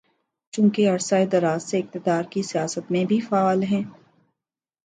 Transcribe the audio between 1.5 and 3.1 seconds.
سے اقتدار کی سیاست میں